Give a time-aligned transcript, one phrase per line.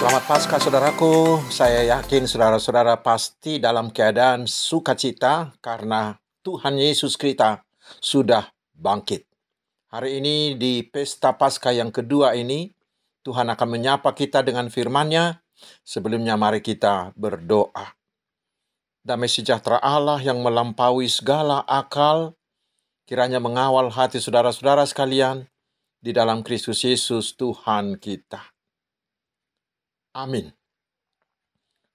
[0.00, 1.12] Selamat Paskah saudaraku.
[1.52, 7.68] Saya yakin saudara-saudara pasti dalam keadaan sukacita karena Tuhan Yesus kita
[8.00, 9.28] sudah bangkit.
[9.92, 12.72] Hari ini di pesta Paskah yang kedua ini,
[13.28, 15.44] Tuhan akan menyapa kita dengan firman-Nya.
[15.84, 17.92] Sebelumnya mari kita berdoa.
[19.04, 22.40] Damai sejahtera Allah yang melampaui segala akal,
[23.04, 25.44] kiranya mengawal hati saudara-saudara sekalian
[26.00, 28.59] di dalam Kristus Yesus Tuhan kita.
[30.10, 30.50] Amin.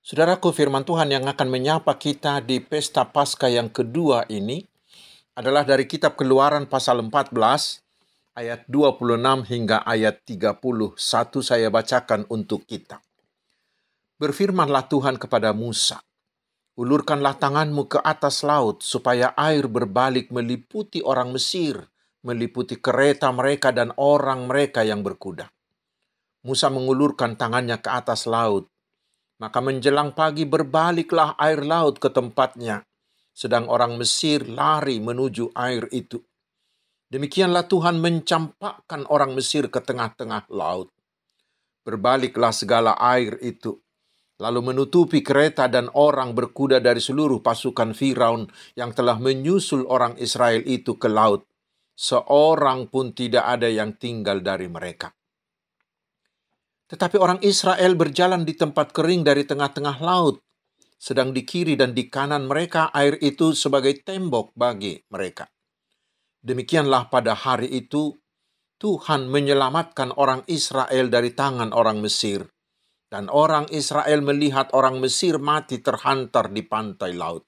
[0.05, 4.63] Saudaraku, firman Tuhan yang akan menyapa kita di pesta Paskah yang kedua ini
[5.35, 7.35] adalah dari kitab Keluaran pasal 14
[8.37, 9.19] ayat 26
[9.51, 10.61] hingga ayat 31
[11.43, 13.03] saya bacakan untuk kita.
[14.15, 15.99] Berfirmanlah Tuhan kepada Musa,
[16.75, 21.79] Ulurkanlah tanganmu ke atas laut supaya air berbalik meliputi orang Mesir,
[22.19, 25.47] meliputi kereta mereka dan orang mereka yang berkuda.
[26.45, 28.69] Musa mengulurkan tangannya ke atas laut.
[29.41, 32.85] Maka menjelang pagi berbaliklah air laut ke tempatnya,
[33.33, 36.21] sedang orang Mesir lari menuju air itu.
[37.09, 40.93] Demikianlah Tuhan mencampakkan orang Mesir ke tengah-tengah laut.
[41.83, 43.75] Berbaliklah segala air itu,
[44.39, 50.61] lalu menutupi kereta dan orang berkuda dari seluruh pasukan Firaun yang telah menyusul orang Israel
[50.63, 51.49] itu ke laut.
[51.95, 55.11] Seorang pun tidak ada yang tinggal dari mereka.
[56.85, 60.41] Tetapi orang Israel berjalan di tempat kering dari tengah-tengah laut,
[61.01, 65.49] sedang di kiri dan di kanan mereka air itu sebagai tembok bagi mereka.
[66.45, 68.13] Demikianlah pada hari itu
[68.77, 72.45] Tuhan menyelamatkan orang Israel dari tangan orang Mesir
[73.09, 77.47] dan orang Israel melihat orang Mesir mati terhantar di pantai laut.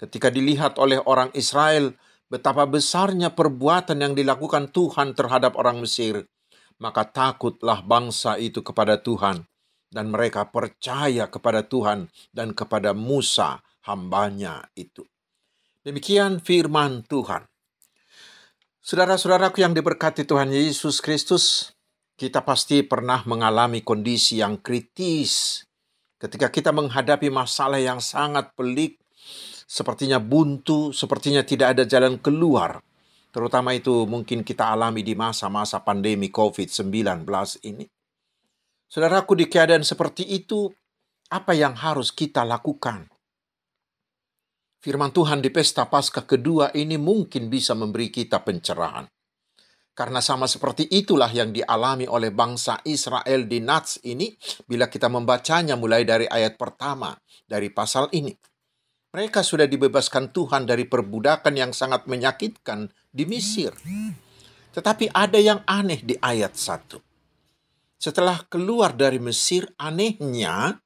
[0.00, 1.94] Ketika dilihat oleh orang Israel
[2.26, 6.24] betapa besarnya perbuatan yang dilakukan Tuhan terhadap orang Mesir,
[6.82, 9.46] maka takutlah bangsa itu kepada Tuhan,
[9.86, 15.06] dan mereka percaya kepada Tuhan dan kepada Musa hambanya itu.
[15.86, 17.46] Demikian firman Tuhan.
[18.82, 21.70] Saudara-saudaraku yang diberkati Tuhan Yesus Kristus,
[22.18, 25.62] kita pasti pernah mengalami kondisi yang kritis
[26.22, 29.02] ketika kita menghadapi masalah yang sangat pelik,
[29.66, 32.78] sepertinya buntu, sepertinya tidak ada jalan keluar.
[33.32, 37.24] Terutama itu mungkin kita alami di masa-masa pandemi COVID-19
[37.64, 37.88] ini.
[38.84, 40.68] Saudaraku di keadaan seperti itu,
[41.32, 43.08] apa yang harus kita lakukan?
[44.84, 49.08] Firman Tuhan di pesta Paskah kedua ini mungkin bisa memberi kita pencerahan.
[49.96, 54.28] Karena sama seperti itulah yang dialami oleh bangsa Israel di Nats ini
[54.68, 57.16] bila kita membacanya mulai dari ayat pertama
[57.48, 58.51] dari pasal ini.
[59.12, 63.76] Mereka sudah dibebaskan Tuhan dari perbudakan yang sangat menyakitkan di Mesir.
[64.72, 66.96] Tetapi ada yang aneh di ayat 1.
[68.00, 70.80] Setelah keluar dari Mesir, anehnya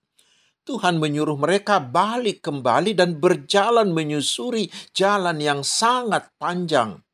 [0.66, 7.06] Tuhan menyuruh mereka balik kembali dan berjalan menyusuri jalan yang sangat panjang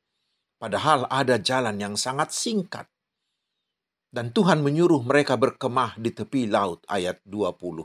[0.62, 2.86] Padahal ada jalan yang sangat singkat.
[4.06, 7.82] Dan Tuhan menyuruh mereka berkemah di tepi laut ayat 20.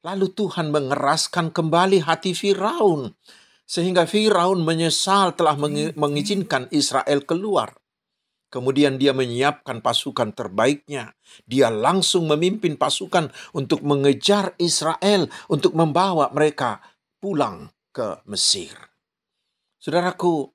[0.00, 3.12] Lalu Tuhan mengeraskan kembali hati Firaun
[3.68, 5.54] sehingga Firaun menyesal telah
[5.94, 7.76] mengizinkan Israel keluar.
[8.50, 11.14] Kemudian dia menyiapkan pasukan terbaiknya.
[11.46, 16.82] Dia langsung memimpin pasukan untuk mengejar Israel, untuk membawa mereka
[17.22, 18.74] pulang ke Mesir.
[19.78, 20.50] Saudaraku,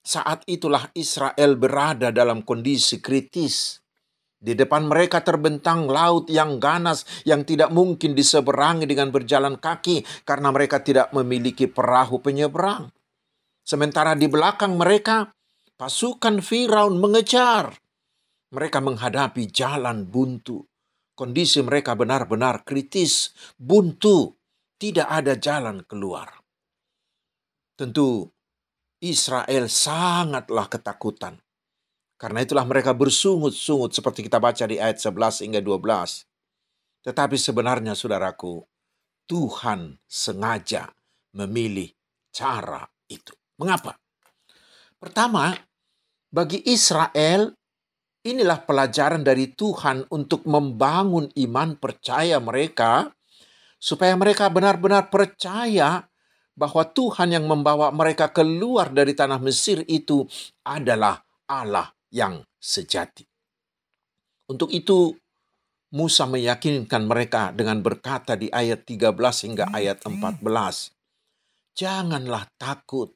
[0.00, 3.84] saat itulah Israel berada dalam kondisi kritis.
[4.46, 10.54] Di depan mereka terbentang laut yang ganas yang tidak mungkin diseberangi dengan berjalan kaki karena
[10.54, 12.86] mereka tidak memiliki perahu penyeberang.
[13.66, 15.34] Sementara di belakang mereka
[15.74, 17.74] pasukan Firaun mengejar.
[18.54, 20.62] Mereka menghadapi jalan buntu.
[21.18, 24.30] Kondisi mereka benar-benar kritis, buntu,
[24.78, 26.30] tidak ada jalan keluar.
[27.74, 28.30] Tentu
[29.02, 31.34] Israel sangatlah ketakutan.
[32.16, 36.24] Karena itulah mereka bersungut-sungut seperti kita baca di ayat 11 hingga 12.
[37.04, 38.64] Tetapi sebenarnya saudaraku,
[39.28, 40.88] Tuhan sengaja
[41.36, 41.92] memilih
[42.32, 43.36] cara itu.
[43.60, 44.00] Mengapa?
[44.96, 45.52] Pertama,
[46.32, 47.52] bagi Israel
[48.24, 53.12] inilah pelajaran dari Tuhan untuk membangun iman percaya mereka
[53.76, 56.00] supaya mereka benar-benar percaya
[56.56, 60.24] bahwa Tuhan yang membawa mereka keluar dari tanah Mesir itu
[60.64, 63.28] adalah Allah yang sejati.
[64.48, 65.12] Untuk itu,
[65.92, 69.12] Musa meyakinkan mereka dengan berkata di ayat 13
[69.44, 70.40] hingga ayat 14,
[71.76, 73.12] Janganlah takut,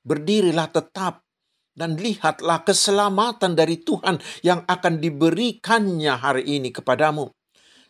[0.00, 1.20] berdirilah tetap,
[1.76, 7.30] dan lihatlah keselamatan dari Tuhan yang akan diberikannya hari ini kepadamu.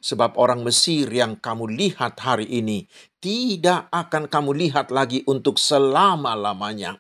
[0.01, 2.89] Sebab orang Mesir yang kamu lihat hari ini
[3.21, 6.97] tidak akan kamu lihat lagi untuk selama-lamanya.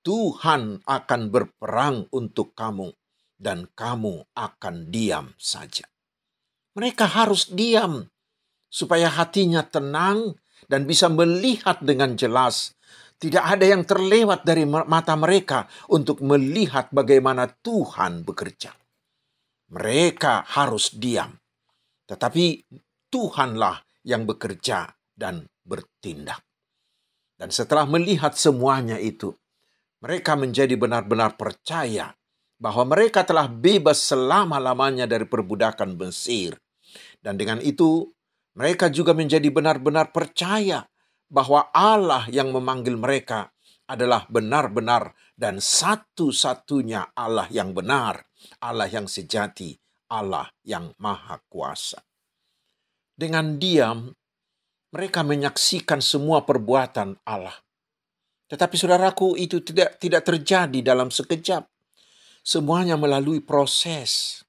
[0.00, 2.88] Tuhan akan berperang untuk kamu,
[3.40, 5.88] dan kamu akan diam saja.
[6.76, 8.08] Mereka harus diam
[8.70, 10.38] supaya hatinya tenang
[10.68, 12.76] dan bisa melihat dengan jelas.
[13.20, 18.72] Tidak ada yang terlewat dari mata mereka untuk melihat bagaimana Tuhan bekerja.
[19.76, 21.36] Mereka harus diam,
[22.08, 22.64] tetapi
[23.12, 23.76] Tuhanlah
[24.08, 26.40] yang bekerja dan bertindak.
[27.36, 29.36] Dan setelah melihat semuanya itu,
[30.00, 32.16] mereka menjadi benar-benar percaya
[32.60, 36.56] bahwa mereka telah bebas selama-lamanya dari perbudakan Mesir.
[37.20, 38.08] Dan dengan itu,
[38.56, 40.84] mereka juga menjadi benar-benar percaya
[41.30, 43.48] bahwa Allah yang memanggil mereka
[43.88, 48.28] adalah benar-benar dan satu-satunya Allah yang benar,
[48.60, 49.78] Allah yang sejati,
[50.10, 52.02] Allah yang maha kuasa.
[53.14, 54.10] Dengan diam,
[54.90, 57.54] mereka menyaksikan semua perbuatan Allah.
[58.50, 61.70] Tetapi saudaraku itu tidak tidak terjadi dalam sekejap.
[62.42, 64.42] Semuanya melalui proses.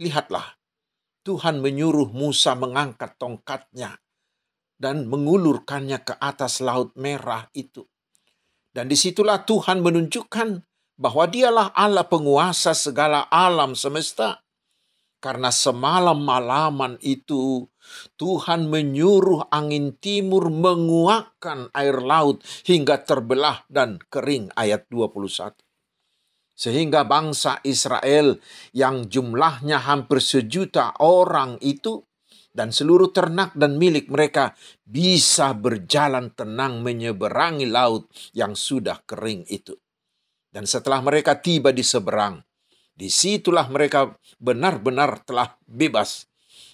[0.00, 0.56] Lihatlah,
[1.20, 4.00] Tuhan menyuruh Musa mengangkat tongkatnya
[4.80, 7.84] dan mengulurkannya ke atas laut merah itu.
[8.72, 10.48] Dan di situlah Tuhan menunjukkan
[10.96, 14.40] bahwa dialah Allah penguasa segala alam semesta.
[15.20, 17.68] Karena semalam-malaman itu
[18.16, 25.60] Tuhan menyuruh angin timur menguakkan air laut hingga terbelah dan kering ayat 21
[26.60, 28.36] sehingga bangsa Israel
[28.76, 32.04] yang jumlahnya hampir sejuta orang itu
[32.52, 34.52] dan seluruh ternak dan milik mereka
[34.84, 39.72] bisa berjalan tenang menyeberangi laut yang sudah kering itu.
[40.50, 42.42] Dan setelah mereka tiba di seberang,
[43.00, 46.28] di situlah mereka benar-benar telah bebas.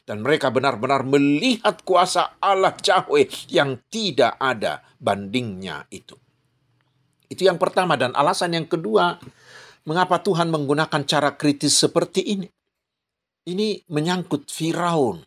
[0.06, 6.14] Dan mereka benar-benar melihat kuasa Allah Yahweh yang tidak ada bandingnya itu.
[7.26, 9.18] Itu yang pertama dan alasan yang kedua
[9.86, 12.50] Mengapa Tuhan menggunakan cara kritis seperti ini?
[13.46, 15.22] Ini menyangkut Firaun.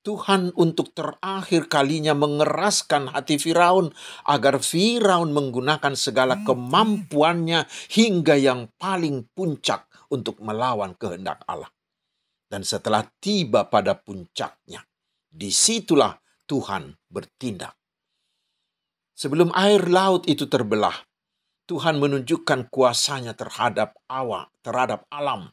[0.00, 3.92] Tuhan untuk terakhir kalinya mengeraskan hati Firaun
[4.24, 11.68] agar Firaun menggunakan segala kemampuannya hingga yang paling puncak untuk melawan kehendak Allah.
[12.48, 14.80] Dan setelah tiba pada puncaknya,
[15.28, 16.16] di situlah
[16.48, 17.76] Tuhan bertindak.
[19.14, 20.96] Sebelum air laut itu terbelah,
[21.68, 25.52] Tuhan menunjukkan kuasanya terhadap awa, terhadap alam.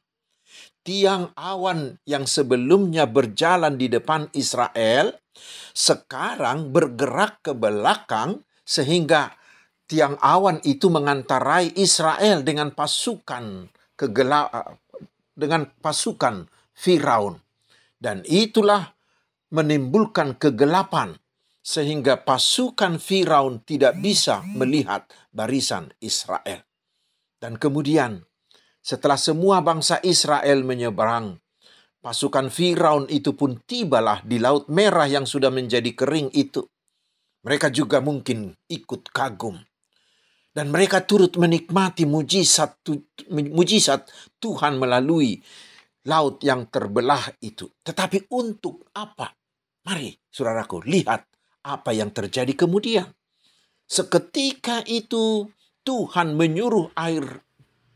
[0.88, 5.12] Tiang awan yang sebelumnya berjalan di depan Israel,
[5.76, 9.36] sekarang bergerak ke belakang sehingga
[9.84, 13.68] tiang awan itu mengantarai Israel dengan pasukan
[14.00, 14.48] kegela
[15.36, 17.36] dengan pasukan Firaun.
[18.00, 18.88] Dan itulah
[19.52, 21.20] menimbulkan kegelapan
[21.60, 25.04] sehingga pasukan Firaun tidak bisa melihat
[25.36, 26.64] barisan Israel.
[27.44, 28.24] Dan kemudian,
[28.88, 31.36] setelah semua bangsa Israel menyeberang,
[32.00, 36.64] pasukan Firaun itu pun tibalah di Laut Merah yang sudah menjadi kering itu.
[37.44, 39.60] Mereka juga mungkin ikut kagum.
[40.56, 42.80] Dan mereka turut menikmati mujizat,
[43.30, 44.08] mujizat
[44.40, 45.36] Tuhan melalui
[46.08, 47.68] laut yang terbelah itu.
[47.84, 49.36] Tetapi untuk apa?
[49.84, 51.28] Mari, saudaraku, lihat
[51.68, 53.12] apa yang terjadi kemudian.
[53.84, 55.46] Seketika itu
[55.84, 57.47] Tuhan menyuruh air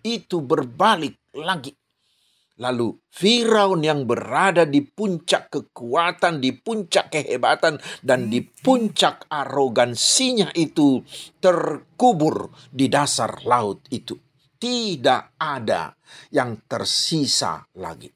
[0.03, 1.73] itu berbalik lagi.
[2.61, 11.01] Lalu Firaun yang berada di puncak kekuatan, di puncak kehebatan, dan di puncak arogansinya itu
[11.41, 14.13] terkubur di dasar laut itu.
[14.61, 15.89] Tidak ada
[16.29, 18.13] yang tersisa lagi.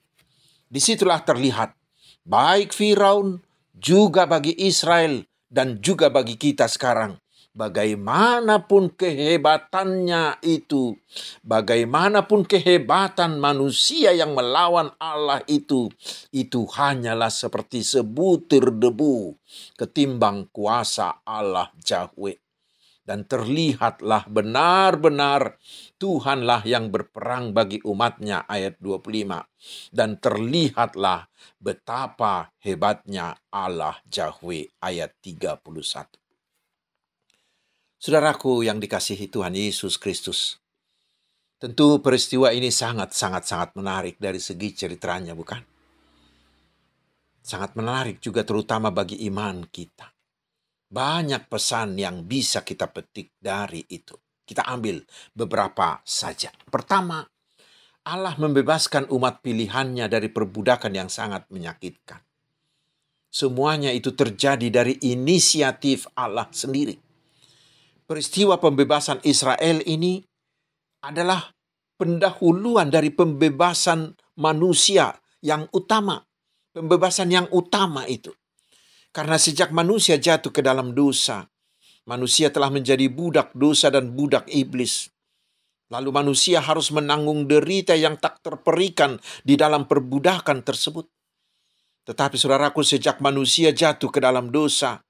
[0.69, 1.73] Di situlah terlihat
[2.21, 3.41] baik Firaun
[3.73, 7.17] juga bagi Israel dan juga bagi kita sekarang.
[7.55, 10.91] Bagaimanapun kehebatannya itu,
[11.39, 15.87] bagaimanapun kehebatan manusia yang melawan Allah itu,
[16.35, 19.39] itu hanyalah seperti sebutir debu
[19.79, 22.35] ketimbang kuasa Allah Yahweh.
[23.07, 25.55] Dan terlihatlah benar-benar
[25.95, 31.31] Tuhanlah yang berperang bagi umatnya ayat 25 dan terlihatlah
[31.61, 36.24] betapa hebatnya Allah Yahweh ayat 31
[38.05, 40.61] Saudaraku yang dikasihi Tuhan Yesus Kristus
[41.57, 45.57] Tentu peristiwa ini sangat-sangat-sangat menarik dari segi ceritanya bukan?
[47.41, 50.05] Sangat menarik juga terutama bagi iman kita
[50.85, 54.13] banyak pesan yang bisa kita petik dari itu.
[54.45, 55.01] Kita ambil
[55.33, 56.53] beberapa saja.
[56.69, 57.25] Pertama,
[58.05, 62.21] Allah membebaskan umat pilihannya dari perbudakan yang sangat menyakitkan.
[63.33, 67.04] Semuanya itu terjadi dari inisiatif Allah sendiri.
[68.05, 70.21] Peristiwa pembebasan Israel ini
[71.01, 71.41] adalah
[71.97, 75.09] pendahuluan dari pembebasan manusia
[75.41, 76.21] yang utama.
[76.69, 78.29] Pembebasan yang utama itu.
[79.09, 81.47] Karena sejak manusia jatuh ke dalam dosa,
[82.05, 85.07] manusia telah menjadi budak dosa dan budak iblis.
[85.87, 91.07] Lalu manusia harus menanggung derita yang tak terperikan di dalam perbudakan tersebut.
[92.05, 95.04] Tetapi saudaraku sejak manusia jatuh ke dalam dosa,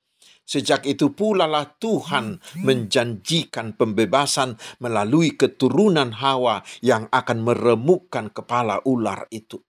[0.45, 9.25] sejak itu pula lah Tuhan menjanjikan pembebasan melalui keturunan Hawa yang akan meremukkan kepala ular
[9.33, 9.59] itu.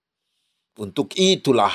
[0.76, 1.72] Untuk itulah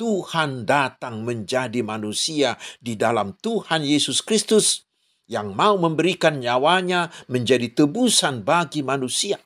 [0.00, 4.88] Tuhan datang menjadi manusia di dalam Tuhan Yesus Kristus
[5.28, 9.36] yang mau memberikan nyawanya menjadi tebusan bagi manusia.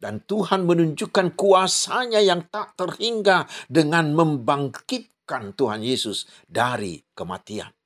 [0.00, 7.79] Dan Tuhan menunjukkan kuasanya yang tak terhingga dengan membangkitkan Tuhan Yesus dari kematian.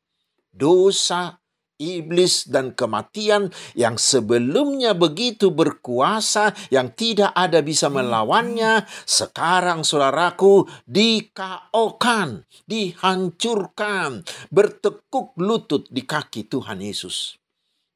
[0.55, 1.35] Dosa
[1.75, 12.47] iblis dan kematian yang sebelumnya begitu berkuasa yang tidak ada bisa melawannya sekarang saudaraku dikaokan
[12.71, 14.23] dihancurkan
[14.55, 17.35] bertekuk lutut di kaki Tuhan Yesus.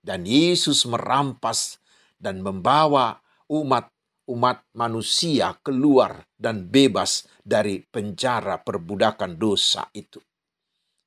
[0.02, 1.78] Dan Yesus merampas
[2.18, 3.94] dan membawa umat
[4.28, 10.20] umat manusia keluar dan bebas dari penjara perbudakan dosa itu.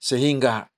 [0.02, 0.71] Sehingga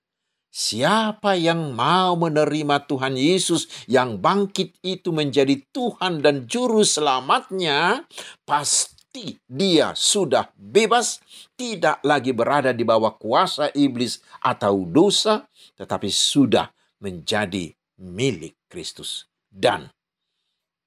[0.53, 8.05] Siapa yang mau menerima Tuhan Yesus yang bangkit itu menjadi Tuhan dan Juru Selamatnya,
[8.45, 11.25] pasti dia sudah bebas,
[11.57, 16.69] tidak lagi berada di bawah kuasa iblis atau dosa, tetapi sudah
[17.01, 17.74] menjadi
[18.05, 19.25] milik Kristus.
[19.50, 19.89] Dan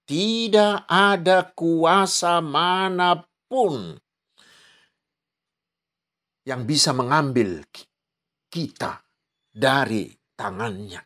[0.07, 3.19] tidak ada kuasa mana
[3.51, 3.99] pun
[6.47, 7.67] yang bisa mengambil
[8.47, 9.06] kita
[9.57, 11.01] dari tangannya.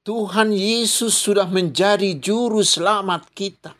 [0.00, 3.76] Tuhan Yesus sudah menjadi juru selamat kita.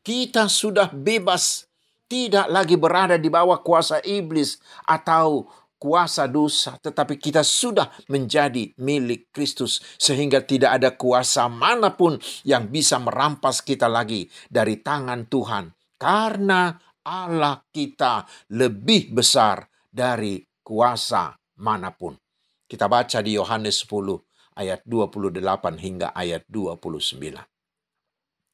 [0.00, 1.68] Kita sudah bebas,
[2.08, 4.56] tidak lagi berada di bawah kuasa iblis
[4.88, 5.44] atau
[5.76, 12.16] kuasa dosa, tetapi kita sudah menjadi milik Kristus, sehingga tidak ada kuasa mana pun
[12.48, 15.68] yang bisa merampas kita lagi dari tangan Tuhan,
[16.00, 16.72] karena
[17.04, 18.24] Allah kita
[18.56, 22.27] lebih besar dari kuasa mana pun.
[22.68, 25.40] Kita baca di Yohanes 10 ayat 28
[25.80, 27.16] hingga ayat 29.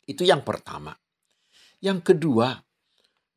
[0.07, 0.95] Itu yang pertama.
[1.83, 2.55] Yang kedua,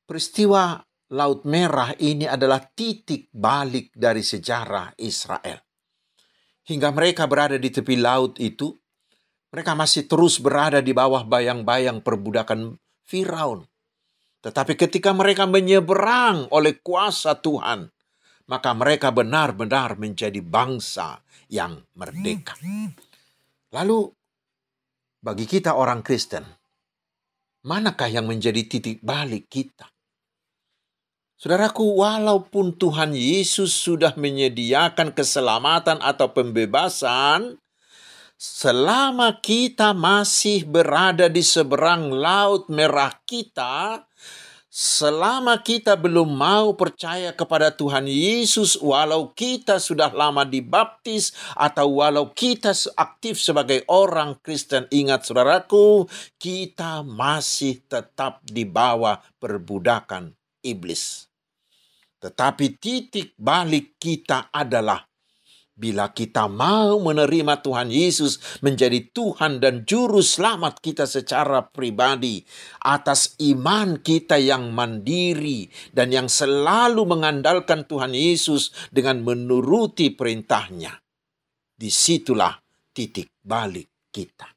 [0.05, 0.77] peristiwa
[1.15, 5.63] Laut Merah ini adalah titik balik dari sejarah Israel.
[6.67, 8.75] Hingga mereka berada di tepi laut itu,
[9.47, 12.75] mereka masih terus berada di bawah bayang-bayang perbudakan
[13.07, 13.63] Firaun.
[14.43, 17.87] Tetapi ketika mereka menyeberang oleh kuasa Tuhan,
[18.47, 21.19] maka mereka benar-benar menjadi bangsa
[21.51, 22.55] yang merdeka.
[23.75, 24.07] Lalu,
[25.19, 26.47] bagi kita orang Kristen,
[27.67, 29.91] manakah yang menjadi titik balik kita?
[31.37, 37.61] Saudaraku, walaupun Tuhan Yesus sudah menyediakan keselamatan atau pembebasan,
[38.39, 44.06] selama kita masih berada di seberang laut merah kita,
[44.77, 52.29] Selama kita belum mau percaya kepada Tuhan Yesus, walau kita sudah lama dibaptis, atau walau
[52.29, 56.05] kita aktif sebagai orang Kristen, ingat saudaraku,
[56.37, 61.25] kita masih tetap di bawah perbudakan iblis.
[62.21, 65.01] Tetapi titik balik kita adalah
[65.77, 72.41] Bila kita mau menerima Tuhan Yesus menjadi Tuhan dan Juru Selamat kita secara pribadi,
[72.81, 80.97] atas iman kita yang mandiri dan yang selalu mengandalkan Tuhan Yesus dengan menuruti perintahnya,
[81.77, 82.57] di situlah
[82.89, 84.49] titik balik kita.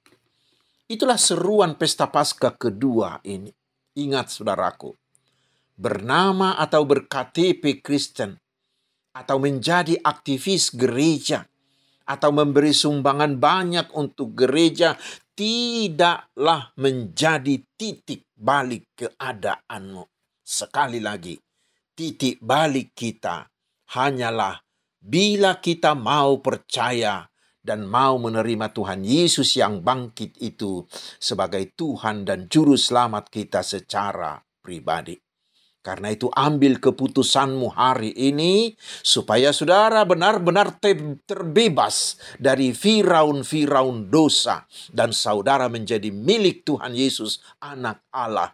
[0.88, 3.52] Itulah seruan pesta Paskah kedua ini.
[4.00, 4.96] Ingat saudaraku,
[5.76, 8.40] bernama atau berKTP Kristen
[9.14, 11.46] atau menjadi aktivis gereja
[12.10, 14.98] atau memberi sumbangan banyak untuk gereja
[15.38, 20.04] tidaklah menjadi titik balik keadaanmu.
[20.42, 21.38] Sekali lagi,
[21.94, 23.46] titik balik kita
[23.94, 24.58] hanyalah
[24.98, 30.84] bila kita mau percaya dan mau menerima Tuhan Yesus yang bangkit itu
[31.20, 35.29] sebagai Tuhan dan Juru Selamat kita secara pribadi.
[35.80, 40.76] Karena itu ambil keputusanmu hari ini supaya saudara benar-benar
[41.25, 48.52] terbebas dari firaun-firaun dosa dan saudara menjadi milik Tuhan Yesus anak Allah.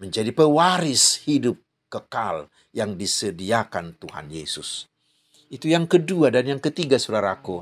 [0.00, 1.60] Menjadi pewaris hidup
[1.92, 4.88] kekal yang disediakan Tuhan Yesus.
[5.52, 7.60] Itu yang kedua dan yang ketiga saudaraku.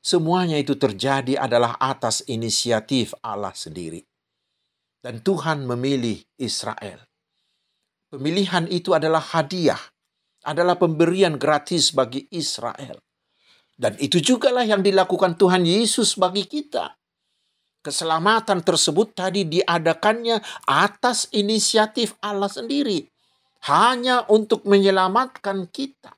[0.00, 4.00] Semuanya itu terjadi adalah atas inisiatif Allah sendiri.
[5.04, 7.11] Dan Tuhan memilih Israel
[8.12, 9.80] Pemilihan itu adalah hadiah,
[10.44, 13.00] adalah pemberian gratis bagi Israel.
[13.72, 16.92] Dan itu jugalah yang dilakukan Tuhan Yesus bagi kita.
[17.80, 23.08] Keselamatan tersebut tadi diadakannya atas inisiatif Allah sendiri.
[23.64, 26.12] Hanya untuk menyelamatkan kita.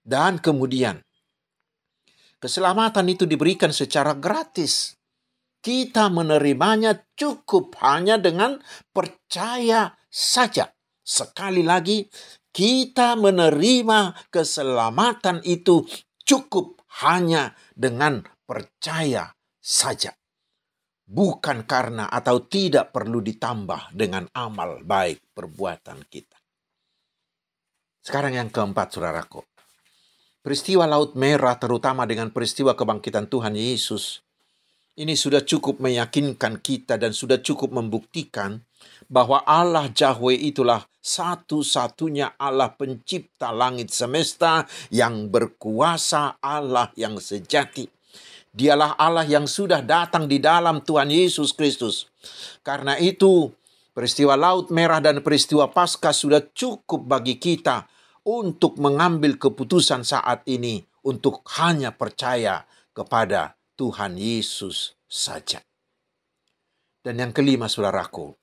[0.00, 0.96] Dan kemudian,
[2.40, 4.96] keselamatan itu diberikan secara gratis.
[5.60, 8.56] Kita menerimanya cukup hanya dengan
[8.96, 10.72] percaya saja.
[11.08, 12.04] Sekali lagi,
[12.52, 15.88] kita menerima keselamatan itu
[16.20, 20.12] cukup hanya dengan percaya saja.
[21.08, 26.36] Bukan karena atau tidak perlu ditambah dengan amal baik perbuatan kita.
[28.04, 29.40] Sekarang yang keempat, saudaraku.
[30.44, 34.20] Peristiwa Laut Merah terutama dengan peristiwa kebangkitan Tuhan Yesus
[35.00, 38.67] ini sudah cukup meyakinkan kita dan sudah cukup membuktikan
[39.08, 47.88] bahwa Allah Yahweh itulah satu-satunya Allah pencipta langit semesta yang berkuasa Allah yang sejati.
[48.52, 52.08] Dialah Allah yang sudah datang di dalam Tuhan Yesus Kristus.
[52.60, 53.48] Karena itu,
[53.96, 57.88] peristiwa Laut Merah dan peristiwa Paskah sudah cukup bagi kita
[58.28, 65.62] untuk mengambil keputusan saat ini untuk hanya percaya kepada Tuhan Yesus saja.
[66.98, 68.34] Dan yang kelima, saudaraku,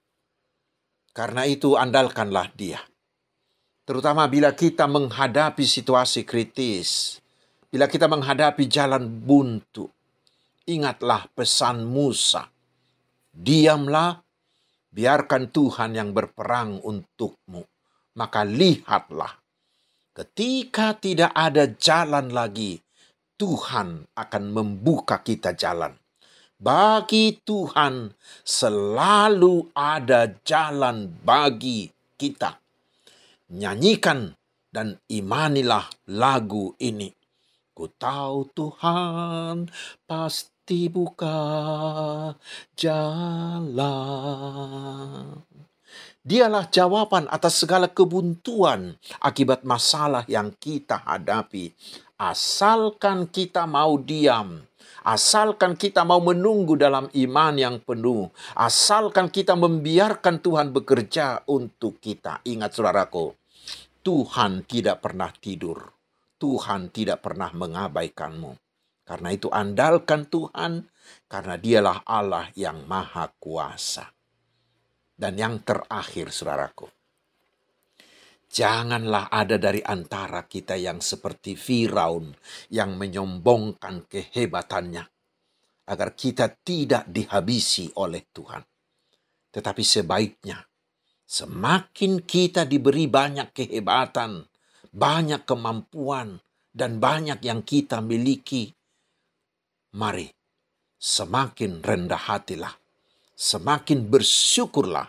[1.16, 2.84] karena itu andalkanlah Dia.
[3.88, 7.22] Terutama bila kita menghadapi situasi kritis,
[7.72, 9.88] bila kita menghadapi jalan buntu,
[10.68, 12.52] ingatlah pesan Musa.
[13.32, 14.20] Diamlah,
[14.92, 17.64] biarkan Tuhan yang berperang untukmu.
[18.16, 19.38] Maka lihatlah,
[20.16, 22.80] ketika tidak ada jalan lagi,
[23.36, 25.94] Tuhan akan membuka kita jalan.
[26.66, 28.10] Bagi Tuhan
[28.42, 32.58] selalu ada jalan bagi kita.
[33.54, 34.34] Nyanyikan
[34.74, 37.14] dan imanilah lagu ini.
[37.70, 39.70] Ku tahu Tuhan
[40.10, 41.38] pasti buka
[42.74, 43.86] jalan.
[46.26, 51.78] Dialah jawaban atas segala kebuntuan akibat masalah yang kita hadapi.
[52.18, 54.66] Asalkan kita mau diam,
[55.06, 62.42] asalkan kita mau menunggu dalam iman yang penuh, asalkan kita membiarkan Tuhan bekerja untuk kita.
[62.48, 63.36] Ingat saudaraku,
[64.06, 65.92] Tuhan tidak pernah tidur.
[66.36, 68.54] Tuhan tidak pernah mengabaikanmu.
[69.06, 70.90] Karena itu andalkan Tuhan,
[71.30, 74.10] karena dialah Allah yang maha kuasa.
[75.16, 76.90] Dan yang terakhir, saudaraku,
[78.56, 82.32] janganlah ada dari antara kita yang seperti Firaun
[82.72, 85.04] yang menyombongkan kehebatannya,
[85.92, 88.64] agar kita tidak dihabisi oleh Tuhan.
[89.52, 90.64] Tetapi sebaiknya,
[91.28, 94.48] semakin kita diberi banyak kehebatan,
[94.88, 96.40] banyak kemampuan,
[96.72, 98.72] dan banyak yang kita miliki,
[99.96, 100.28] mari
[100.96, 102.76] semakin rendah hatilah
[103.36, 105.08] semakin bersyukurlah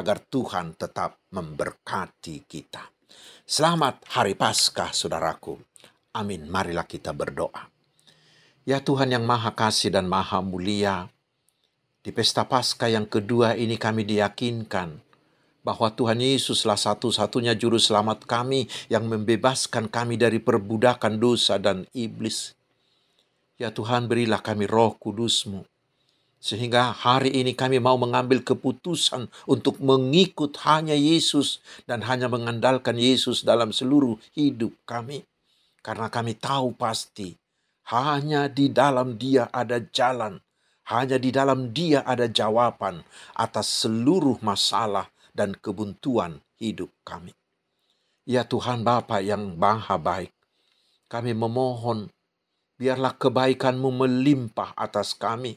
[0.00, 2.88] agar Tuhan tetap memberkati kita.
[3.44, 5.56] Selamat Hari Paskah, saudaraku.
[6.16, 6.48] Amin.
[6.48, 7.68] Marilah kita berdoa.
[8.68, 11.08] Ya Tuhan yang Maha Kasih dan Maha Mulia,
[12.04, 15.00] di pesta Paskah yang kedua ini kami diyakinkan
[15.64, 22.56] bahwa Tuhan Yesuslah satu-satunya juru selamat kami yang membebaskan kami dari perbudakan dosa dan iblis.
[23.60, 25.64] Ya Tuhan berilah kami roh kudusmu
[26.38, 33.42] sehingga hari ini kami mau mengambil keputusan untuk mengikut hanya Yesus dan hanya mengandalkan Yesus
[33.42, 35.26] dalam seluruh hidup kami.
[35.82, 37.34] Karena kami tahu pasti
[37.90, 40.38] hanya di dalam Dia ada jalan,
[40.86, 43.02] hanya di dalam Dia ada jawaban
[43.34, 47.34] atas seluruh masalah dan kebuntuan hidup kami.
[48.28, 50.30] Ya Tuhan Bapa yang maha baik,
[51.08, 52.12] kami memohon
[52.76, 55.56] biarlah kebaikanmu melimpah atas kami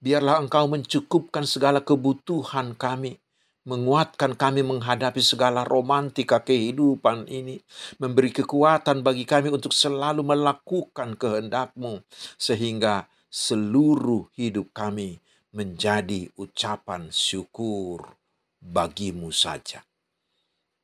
[0.00, 3.20] Biarlah Engkau mencukupkan segala kebutuhan kami,
[3.68, 7.60] menguatkan kami menghadapi segala romantika kehidupan ini,
[8.00, 12.00] memberi kekuatan bagi kami untuk selalu melakukan kehendak-Mu,
[12.40, 15.20] sehingga seluruh hidup kami
[15.52, 18.16] menjadi ucapan syukur
[18.56, 19.84] bagimu saja.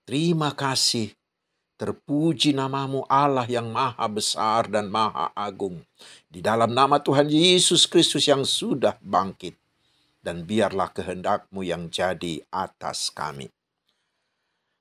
[0.05, 1.11] Terima kasih.
[1.77, 5.85] Terpuji namamu Allah yang maha besar dan maha agung.
[6.25, 9.61] Di dalam nama Tuhan Yesus Kristus yang sudah bangkit.
[10.25, 13.53] Dan biarlah kehendakmu yang jadi atas kami.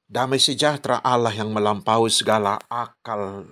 [0.08, 3.44] Damai sejahtera Allah yang melampaui segala akal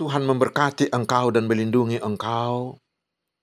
[0.00, 2.80] Tuhan memberkati engkau dan melindungi engkau.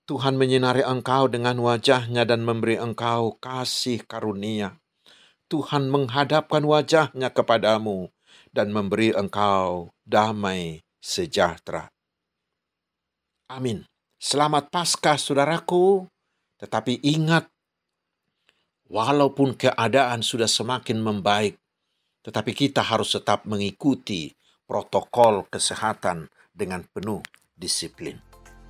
[0.08, 4.80] Tuhan menyinari engkau dengan wajahnya dan memberi engkau kasih karunia.
[5.52, 8.08] Tuhan menghadapkan wajahnya kepadamu
[8.48, 11.92] dan memberi engkau damai sejahtera.
[13.52, 13.84] Amin.
[14.16, 16.08] Selamat Paskah, saudaraku.
[16.56, 17.44] Tetapi ingat,
[18.88, 21.60] walaupun keadaan sudah semakin membaik,
[22.24, 24.32] tetapi kita harus tetap mengikuti
[24.64, 27.20] protokol kesehatan dengan penuh
[27.52, 28.27] disiplin.